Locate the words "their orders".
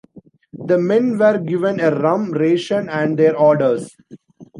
3.19-3.95